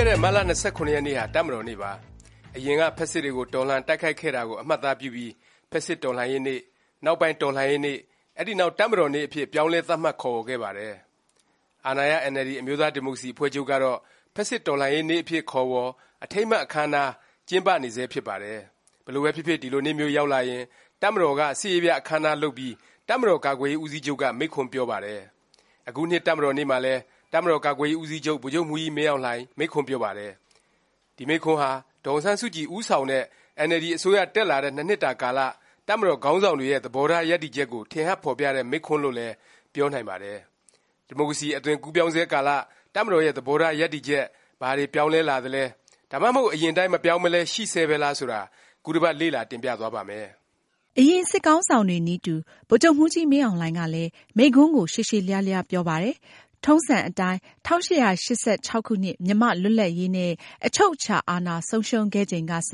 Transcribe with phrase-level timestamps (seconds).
[0.02, 1.90] ဲ့တဲ့ မတ်လ ၂၇ ရက်နေ့ဟာ တပ်မတော်နေ့ပါ။
[2.56, 5.32] အရင်က ဖက်စစ်တွေကို တော်လှန်တိုက်ခိုက်ခဲ့တာကို အမှတ်အသားပြုပြီး
[5.70, 6.58] ဖက်စစ်တော်လှန်ရေးနေ့၊
[7.04, 7.96] နောက်ပိုင်း တော်လှန်ရေးနေ့၊
[8.38, 10.94] အဲဒီနောက် တပ်မတော်နေ့အဖြစ် ပြောင်းလဲ သတ်မှတ် ခေါ်ဝေါ်ခဲ့ပါတယ်။
[11.86, 13.98] အာဏာရ အင်န်အယ်လ်ဒီ အမျိုးသားဒီမိုကရေစီ အဖွဲ့ချုပ်ကတော့
[14.34, 15.90] ဖက်စစ်တော်လှန်ရေးနေ့အဖြစ် ခေါ်ဝေါ်၊
[16.24, 17.10] အထိမ်းအမှတ် အခန်းအနား
[17.48, 18.58] ကျင်းပနေဆဲ ဖြစ်ပါတယ်။
[19.04, 20.62] ဘယ်လိုပဲဖြစ်ဖြစ် ဒီလိုနေ့မျိုး ရောက်လာရင်
[21.02, 22.74] တပ်မတော်က စစ်ရေးပြ အခန်းအနားလုပ်ပြီး
[23.08, 25.20] တပ်မတော်ကာကွယ်ရေး ဦးစီးချုပ်က မိန့်ခွန်းပြောပါတယ်။
[25.88, 27.00] အခုနှစ် တပ်မတော်နေ့မှာလည်း
[27.32, 30.32] တပ်မတော်ကာကွယ်ရေးဦးစီးချုပ် ဗိုလ်ချုပ်မှူးကြီး မင်းအောင်လှိုင် မိန့်ခွန်းပြောပါတယ်။
[31.16, 31.70] ဒီမိန့်ခွန်းဟာ
[32.04, 33.24] ဒေါ်အောင်ဆန်းစုကြည် ဦးဆောင်တဲ့
[33.58, 35.40] အင်န်အယ်လ်ဒီ အစိုးရ တက်လာတဲ့ ၂ နှစ်တာကာလ
[35.88, 39.34] တပ်မတော်ခေါင်းဆောင်တွေရဲ့ သဘောထား ရပ်တည်ချက်ကို ထင်ဟပ်ဖော်ပြတဲ့ မိန့်ခွန်းလို့လည်း
[39.74, 40.38] ပြောနိုင်ပါတယ်။
[41.06, 42.50] ဒီမိုကရေစီ အသွင်ကူးပြောင်းဆဲကာလ
[42.94, 44.24] တပ်မတော်ရဲ့ သဘောထား ရပ်တည်ချက်
[44.60, 45.64] ဘာတွေ ပြောင်းလဲလာသလဲ၊
[46.10, 48.40] ဒါမှမဟုတ် အရင်အတိုင်း မပြောင်းမလဲ ရှိဆဲပဲလား ဆိုတာ
[48.84, 50.26] ခုတစ်ပတ် လေ့လာတင်ပြသွားပါ့မယ်။
[50.98, 52.34] အရင် စစ်ခေါင်းဆောင်တွေနည်းတူ
[52.68, 56.14] ဗိုလ်ချုပ်မှူးကြီး မင်းအောင်လှိုင်ကလည်း မိန့်ခွန်းကို ရှည်ရှည်လျားလျား ပြောပါတယ်။
[56.64, 60.32] ထုံးစံအတိုင်း ၁၈၈၆ ခုနှစ် မြန်မာ့လွတ်လပ်ရေးနဲ့
[60.66, 62.72] အချုပ်အခြာအာဏာ ဆုံးရှုံးခဲ့ချိန်ကစ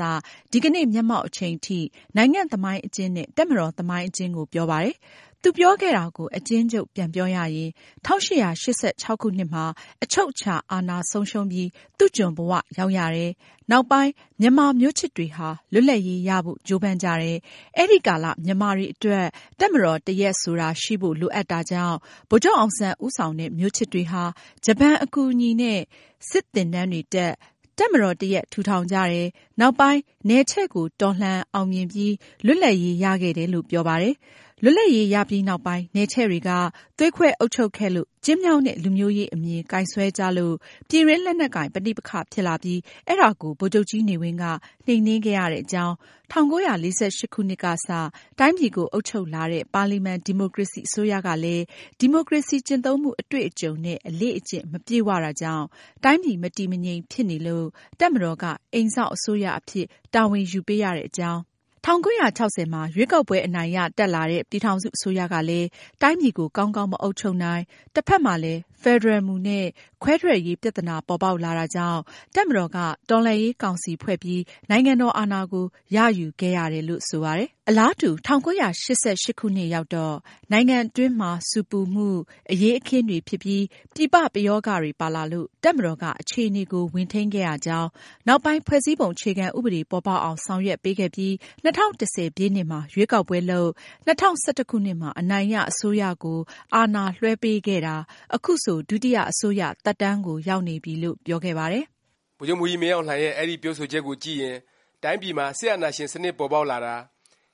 [0.52, 1.78] ဒီကနေ့ မျက်မှောက်အချိန်ထိ
[2.16, 4.96] နိုင်ငံ့သမိုင်းအကျဉ်းနဲ့ တပ်မတော် သမိုင်းအကျဉ်းကို ပြောပါတယ်။
[5.46, 7.70] သူပြောခဲ့တာကို အကျဉ်းချုပ်ပြန်ပြောရရင်
[8.06, 9.64] ၁၈၈၆ ခုနှစ်မှာ
[10.04, 13.30] အချုပ်အခြာအာဏာဆုံးရှုံးပြီး သူ့ကျွန်ဘ၀ရောက်ရတယ်၊
[13.70, 17.36] နောက်ပိုင်း မြန်မာမျိုးချစ်တွေဟာ လွတ်လပ်ရေးရဖို့ ကြိုးပမ်းကြတယ်၊
[17.78, 19.26] အဲဒီကာလ မြန်မာတွေအတွက်
[19.60, 21.96] တပ်မတော်တစ်ရပ်ဆိုတာ ရှိဖို့ လိုအပ်တာကြောင့်
[22.30, 24.22] ဗိုလ်ချုပ်အောင်ဆန်း ဦးဆောင်တဲ့ မျိုးချစ်တွေဟာ
[24.64, 25.80] ဂျပန်အကူအညီနဲ့
[26.30, 27.32] စစ်သင်တန်းတွေတက်၊
[27.78, 29.26] တပ်မတော်တစ်ရပ် ထူထောင်ကြတယ်၊
[29.60, 32.14] နောက်ပိုင်း နယ်ချဲ့ကို တော်လှန်အောင်မြင်ပြီး
[32.46, 34.14] လွတ်လပ်ရေးရခဲ့တယ်လို့ ပြောပါတယ်။
[34.62, 36.50] လွတ်လပ်ရေးရပြီးနောက်ပိုင်း နယ်ချဲ့တွေက
[36.98, 40.54] သွေးခွဲအုပ်ချုပ်ခဲ့လို့ ကျဉ်းမြောင်းတဲ့ လူမျိုးရေးအမြင် ကိုင်စွဲကြလို့
[40.88, 44.44] ပြည်တွင်း လက်နက်ကိုင် ပဋိပက္ခဖြစ်လာပြီး အဲဒါကို ဗိုလ်ချုပ်ကြီးနေဝင်းက
[44.86, 45.94] နှိမ်နင်းခဲ့ရတဲ့အကြောင်း၊
[46.40, 46.52] ၁၉
[46.84, 46.86] ၄
[47.20, 47.88] ၈ ခုနှစ်ကစ
[48.38, 51.64] တိုင်းပြည်ကို အုပ်ချုပ်လာတဲ့ ပါလီမန် ဒီမိုကရေစီ အစိုးရကလည်း
[52.00, 55.66] ဒီမိုကရေစီ ကျင့်သုံးမှု အတွေ့အကြုံနဲ့ အလေ့အကျင့် မပြည့်ဝတာကြောင့်
[56.04, 57.66] တိုင်းပြည် မတည်မငြိမ် ဖြစ်နေလို့
[58.00, 58.44] တပ်မတော်က
[58.74, 61.40] အိမ်စောင့်အစိုးရအဖြစ် တာဝန်ယူပေးရတဲ့အကြောင်း၊
[61.86, 65.68] ၁၉၆၀မှာ ရွေးကောက်ပွဲ အနိုင်ရ တက်လာတဲ့ ပြည်ထောင်စု အစိုးရကလည်း
[66.02, 67.62] တိုင်းပြည်ကို ကောင်းကောင်း မအုပ်ချုပ်နိုင်၊
[67.94, 69.66] တစ်ဖက်မှာလည်း ဖက်ဒရယ်မူနဲ့
[70.02, 72.00] ခွဲထွက်ရေး ပြသနာပေါ်ပေါက်လာတာကြောင့်
[72.34, 72.78] တပ်မတော်က
[73.10, 75.64] တော်လှန်ရေးကောင်စီဖွဲ့ပြီး နိုင်ငံတော်အာဏာကို
[75.96, 78.62] ရယူခဲ့ရတယ်လို့ ဆိုပါတယ်။အလားတူ ၁၉၈
[79.24, 80.16] ၈ ခုနှစ်ရောက်တော့
[80.52, 82.08] နိုင်ငံတွင်းမှာ ဆူပူမှု၊
[82.52, 83.64] အရေးအခင်းတွေဖြစ်ပြီး
[83.94, 87.88] ပြည်ပပယောဂတွေ ပါလာလို့ တပ်မတော်က အခြေအနေကို ဝင်ထိန်းခဲ့ရကြောင်း၊
[88.26, 91.32] နောက်ပိုင်း ဖွဲ့စည်းပုံ အခြေခံဥပဒေ ပေါ်ပေါက်အောင် ဆောင်ရွက်ပေးခဲ့ပြီး
[91.64, 93.70] ၂၀၁၀ ပြည့်နှစ်မှာ ရွေးကောက်ပွဲလုပ်၊
[94.06, 96.40] ၂၀၁၁ ခုနှစ်မှာ အနိုင်ရ အစိုးရကို
[96.74, 97.96] အာဏာလွဲှပေးခဲ့တာ
[98.44, 101.84] ခုဆိုဒုတိယအစိုးရသက်တမ်းကို ရောက်နေပြီလို့ ပြောခဲ့ပါတယ်။
[102.38, 104.56] ဗိုလ်ချုပ်မှူးကြီး မင်းအောင်လှိုင်ရဲ့ အဲဒီ ပြောဆိုချက်ကိုကြည့်ရင်
[105.02, 106.96] တိုင်းပြည်မှာ စစ်အာဏာရှင် စနစ် ပေါ်ပေါက်လာတာ၊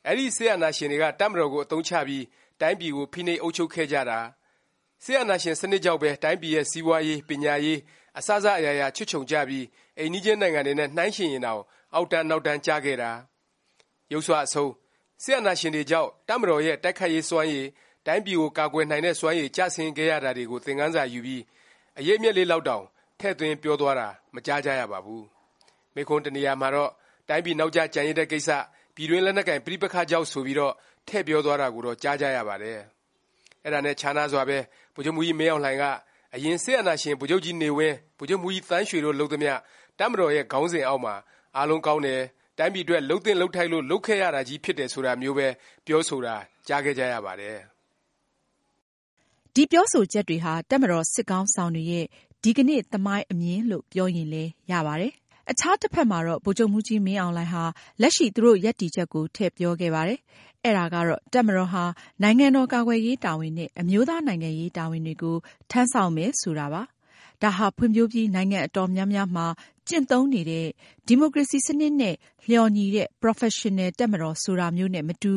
[0.09, 2.25] အဲဒီ စစ်အာဏာရှင်တွေက တပ်မတော်ကို အသုံးချပြီး
[2.60, 4.20] တိုင်းပြည်ကို ဖိနှိပ် အုပ်ချုပ်ခဲ့ကြတာ၊
[5.04, 7.78] စစ်အာဏာရှင် စနစ်ကြောင့်ပဲ တိုင်းပြည်ရဲ့ စီးပွားရေး၊ပညာရေး
[8.19, 9.64] အစစ အရာရာ ချွတ်ခြုံကျပြီး
[9.98, 11.62] အိမ်နီးချင်းနိုင်ငံတွေနဲ့ နှိုင်းယှဉ်ရင်တောင်
[11.94, 13.10] အောက်တန်း နောက်တန်း ကျခဲ့တာ၊
[14.12, 14.72] ယုတ်စွအဆုံး
[15.22, 17.66] စစ်အာဏာရှင်တွေကြောင့် တပ်မတော်ရဲ့ တိုက်ခိုက်ရေးစွမ်းရည်၊
[18.10, 21.43] တိုင်းပြည်ကိုကာကွယ်နိုင်တဲ့စွမ်းရည်ကျဆင်းခဲ့ရတာတွေကို သင်ခန်းစာယူပြီး
[21.98, 22.84] အရိပ်အမြွက်လေးလောက်တောင်
[23.19, 25.22] ထည့်သွင်းပြောသွားတာ မကြားကြရပါဘူး။
[25.94, 26.91] မိန့်ခွန်းတစ်နေရာမှာတော့
[27.28, 28.50] တိုင်းပြည်နောက်ကျကျန်ရစ်တဲ့ကိစ္စ
[28.94, 30.75] ပြည်တွင်းလက်နက်ကိုင် ပဋိပက္ခကြောင့် ဆိုပြီးတော့
[31.09, 32.78] ထည့်ပြောသွားတာကိုတော့ ကြားကြရပါတယ်။
[33.65, 34.59] အဲဒါနဲ့ခြားနားစွာပဲ
[34.94, 35.84] ဗိုလ်ချုပ်မှူးကြီး မင်းအောင်လှိုင်က
[36.34, 39.53] အရင် စစ်အာဏာရှင် ဗိုလ်ချုပ်ကြီးနေဝင်း၊ဗိုလ်ချုပ်မှူးကြီးသန်းရွှေတို့ လုပ်သမျှ
[39.98, 41.15] တပ်မတော်ရဲ့ ခေါင်းစဉ်အောက်မှာ
[41.56, 42.21] အားလုံးကောင်းတယ်၊
[42.59, 45.48] တိုင်းပြည်အတွက် လုပ်သင့်လုပ်ထိုက်လို့ လုပ်ခဲ့ရတာချည်းဖြစ်တယ် ဆိုတာမျိုးပဲ
[45.87, 47.60] ပြောဆိုတာ ကြားခဲ့ကြရပါတယ်။
[49.56, 52.05] ဒီပြောဆိုချက်တွေဟာ တပ်မတော်စစ်ခေါင်းဆောင်တွေရဲ့
[52.43, 55.12] ဒီကနေ့ သမိုင်းအမြင်လို့ ပြောရင်လည်း ရပါတယ်။
[55.50, 57.65] အခြားတစ်ဖက်မှာတော့ ဗိုလ်ချုပ်မှူးကြီးမင်းအောင်လှိုင်ဟာ
[58.00, 60.19] လက်ရှိ သူတို့ ရပ်တည်ချက်ကို ထည့်ပြောခဲ့ပါတယ်။
[60.65, 61.84] အဲဒါကတော့ တပ်မတော်ဟာ
[62.22, 65.37] နိုင်ငံတော်ကာကွယ်ရေးတာဝန်နဲ့ အမျိုးသားနိုင်ငံရေးတာဝန်တွေကို
[65.71, 66.83] ထမ်းဆောင်မယ် ဆိုတာပါ။
[67.43, 69.47] ဒါဟာ ဖွံ့ဖြိုးပြီး နိုင်ငံအတော်များများမှာ
[69.89, 70.66] ကျင့်သုံးနေတဲ့
[71.06, 72.15] ဒီမိုကရေစီစနစ်နဲ့
[72.49, 75.33] လျော်ညီတဲ့ ပရော်ဖက်ရှင်နယ် တပ်မတော် ဆိုတာမျိုးနဲ့ မတူ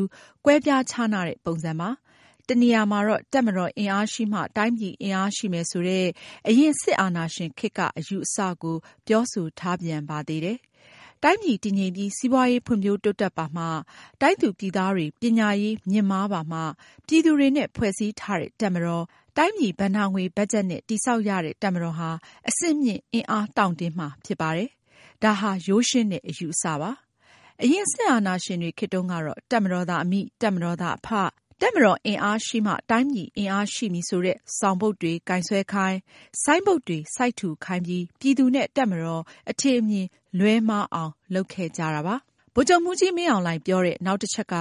[0.46, 1.90] ကွဲပြားခြားနားတဲ့ ပုံစံပါ။
[2.48, 6.08] တစ်နေရာမှာတော့ တပ်မတော်အင်အားရှိမှ တိုင်းပြည်အင်အားရှိမယ်ဆိုတဲ့
[6.48, 8.76] အရင်စစ်အာဏာရှင်ခေတ်က အယူအဆကို
[9.08, 10.58] ပြောဆိုထားပြန်ပါသေးတယ်။
[11.24, 13.64] တိုင်းပြည်တည်ငြိမ်ပြီး စီးပွားရေးဖွံ့ဖြိုးတိုးတက်ပါမှ၊
[14.22, 16.60] တိုင်းသူပြည်သားတွေ ပညာရေးမြင့်မားပါမှ
[17.08, 19.04] ပြည်သူတွေနဲ့ ဖွဲ့စည်းထားတဲ့ တပ်မတော်၊
[19.38, 22.10] တိုင်းပြည်ဘဏ္ဍာငွေဘတ်ဂျက်နဲ့ တည်ဆောက်ရတဲ့ တပ်မတော်ဟာ
[22.50, 24.70] အဆင့်မြင့် အင်အားတောင့်တင်းမှာ ဖြစ်ပါတယ်။
[25.24, 26.92] ဒါဟာ ရိုးရှင်းတဲ့ အယူအဆပါ။
[27.64, 31.08] အရင် စစ်အာဏာရှင်တွေခေတ်တုန်းကတော့ တပ်မတော်သာအမိ၊တပ်မတော်သာအဖ၊
[31.66, 35.98] တပ်မတော်အင်အားရှိမှ တိုင်းပြည်အင်အားရှိမည် ဆိုတဲ့ ဆောင်ပုဒ်တွေ ကိုင်စွဲခိုင်း၊
[36.44, 40.08] ဆိုင်းဘုတ်တွေ စိုက်ထူခိုင်းပြီး ပြည်သူနဲ့ တပ်မတော် အထင်အမြင်
[40.40, 42.16] လွဲမှားအောင် လုပ်ခဲ့ကြတာပါ။
[42.56, 44.54] ဗိုလ်ချုပ်မှူးကြီး မင်းအောင်လှိုင် ပြောတဲ့ နောက်တစ်ချက်က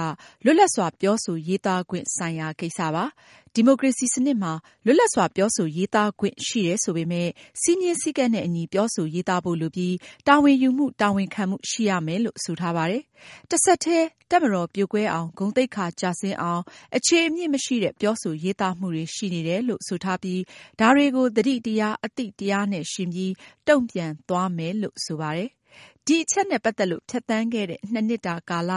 [0.43, 3.03] လွတ်လပ်စွာ ပြောဆိုရေးသားခွင့်ဆိုင်ရာ ကိစ္စပါ။
[3.53, 4.51] ဒီမိုကရေစီစနစ်မှာ
[4.85, 7.31] လွတ်လပ်စွာ ပြောဆိုရေးသားခွင့် ရှိတယ်ဆိုပေမယ့်
[7.61, 9.95] စည်းမျဉ်းစည်းကမ်းနဲ့အညီ ပြောဆိုရေးသားဖို့ လိုပြီး
[10.27, 13.03] တာဝန်ယူမှု တာဝန်ခံမှု ရှိရမယ်လို့ ဆိုထားပါတယ်။
[13.51, 16.61] တဆက်တည်း တပ်မတော်ပြိုကွဲအောင်၊ဂုဏ်သိက္ခာကျဆင်းအောင်၊
[16.97, 20.41] အခြေအမြစ်မရှိတဲ့ ပြောဆိုရေးသားမှုတွေ ရှိနေတယ်လို့ ဆိုထားပြီး
[20.79, 23.33] ဒါတွေကို သတိတရား၊အသိတရားနဲ့ ယှဉ်ပြီး
[23.67, 25.51] တုန့်ပြန်သွားမယ်လို့ ဆိုပါတယ်။
[26.07, 28.71] ဒီအချက်နဲ့ပတ်သက်လို့ ဖြတ်သန်းခဲ့တဲ့ ၂ နှစ်တာကာလ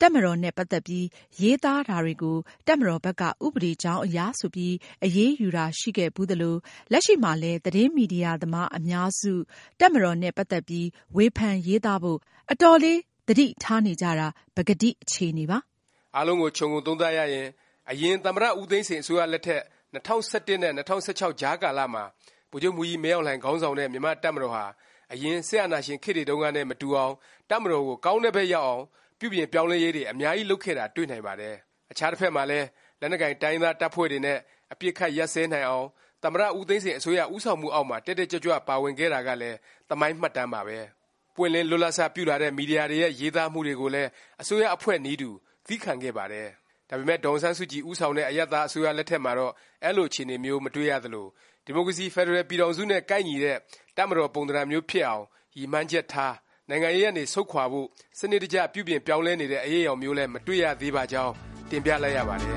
[0.00, 1.06] တပ်မတော်နဲ့ ပတ်သက်ပြီး
[1.40, 2.36] ရေးသားတာတွေကို
[2.66, 4.74] တပ်မတော်ဘက်က ဥပဒေကြောင်းအရဆိုပြီး
[5.04, 6.54] အရေးယူတာရှိခဲ့ဖူးသလို၊
[6.92, 9.32] လက်ရှိမှာလည်း သတင်းမီဒီယာသမားအများစု
[9.80, 10.86] တပ်မတော်နဲ့ ပတ်သက်ပြီး
[11.16, 12.18] ဝေဖန်ရေးသားဖို့
[12.52, 12.98] အတော်လေး
[13.28, 15.58] သတိထားနေကြတာ ပကတိအခြေအနေပါ။
[16.16, 17.48] အားလုံးကို ခြုံငုံသုံးသပ်ရရင်
[17.90, 19.62] အရင် သမ္မတ ဦးသိန်းစိန် အစိုးရလက်ထက်
[19.94, 22.04] ၂၀၁၁ နဲ့ ၂၀၁၆ ကြားကာလမှာ
[22.50, 24.64] ဗိုလ်ချုပ်မှူးကြီး မင်းအောင်လှိုင် ခေါင်းဆောင်တဲ့ မြန်မာ့တပ်မတော်ဟာ
[25.12, 27.12] အရင် စစ်အာဏာရှင်ခေတ်တွေတုန်းကနဲ့ မတူအောင်၊
[27.50, 28.84] တပ်မတော်ကို ကောင်းတဲ့ဘက်ရောက်အောင်
[29.18, 31.54] ပြုပြင်ပြောင်းလဲရေးတွေ အများကြီး လုပ်ခဲ့တာ တွေ့နိုင်ပါတယ်။
[31.90, 32.66] အခြားတစ်ဖက်မှာလည်း
[33.00, 34.38] လက်နက်ကိုင် တိုင်းရင်းသားတပ်ဖွဲ့တွေနဲ့
[34.72, 35.86] အပစ်အခတ် ရပ်စဲနိုင်အောင်
[36.22, 39.56] သမ္မတ ဦးသိန်းစိန် အစိုးရ ဦးဆောင်မှုအောက်မှာ တက်တက်ကြွကြွ ပါဝင်ခဲ့တာကလည်း
[39.88, 40.78] သမိုင်းမှတ်တမ်းပါပဲ။
[41.36, 44.10] ပွင့်လင်းလွတ်လပ်စ ပြုလာတဲ့ မီဒီယာတွေရဲ့ ရေးသားမှုတွေကိုလည်း
[44.40, 45.30] အစိုးရအဖွဲ့နည်းတူ
[45.66, 46.48] သည်းခံခဲ့ပါတယ်။
[46.88, 49.52] ဒါပေမယ့်ဒေါ်အောင်ဆန်းစုကြည် ဦးဆောင်တဲ့ အရပ်သားအစိုးရ လက်ထက်မှာတော့
[49.84, 51.26] အဲလို အခြေအနေမျိုး မတွေ့ရသလို၊
[51.64, 53.58] ဒီမိုကရေစီ ဖက်ဒရယ် ပြည်ထောင်စုနဲ့ ကိုက်ညီတဲ့
[53.96, 55.24] တပ်မတော် ပုံသဏ္ဍာန်မျိုးဖြစ်အောင်
[55.56, 56.32] ရည်မှန်းချက်ထား၊
[56.68, 57.86] နိုင်ငံရေးကနေ ဆုတ်ခွာဖို့
[58.18, 61.32] စနစ်တကျ ပြုပြင်ပြောင်းလဲနေတဲ့ အရိပ်အယောင်မျိုးလည်း မတွေ့ရသေးပါကြောင်း
[61.70, 62.52] တင်ပြလိုက်ရပါတယ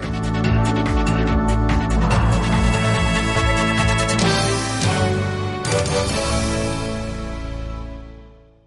[6.24, 6.27] ်